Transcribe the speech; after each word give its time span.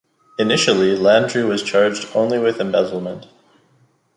Initially, 0.39 0.97
Landru 0.97 1.47
was 1.47 1.61
charged 1.61 2.07
only 2.15 2.39
with 2.39 2.59
embezzlement. 2.59 3.27